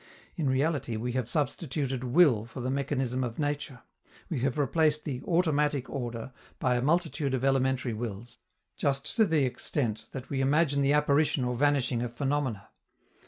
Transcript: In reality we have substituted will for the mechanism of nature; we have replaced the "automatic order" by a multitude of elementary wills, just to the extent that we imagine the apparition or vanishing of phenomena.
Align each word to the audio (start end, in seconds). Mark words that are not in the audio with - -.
In 0.35 0.49
reality 0.49 0.97
we 0.97 1.11
have 1.11 1.29
substituted 1.29 2.03
will 2.03 2.43
for 2.47 2.59
the 2.59 2.71
mechanism 2.71 3.23
of 3.23 3.37
nature; 3.37 3.83
we 4.31 4.39
have 4.39 4.57
replaced 4.57 5.05
the 5.05 5.21
"automatic 5.27 5.87
order" 5.91 6.31
by 6.57 6.73
a 6.75 6.81
multitude 6.81 7.35
of 7.35 7.43
elementary 7.45 7.93
wills, 7.93 8.39
just 8.77 9.15
to 9.17 9.27
the 9.27 9.45
extent 9.45 10.07
that 10.11 10.31
we 10.31 10.41
imagine 10.41 10.81
the 10.81 10.93
apparition 10.93 11.43
or 11.45 11.53
vanishing 11.55 12.01
of 12.01 12.11
phenomena. 12.11 12.69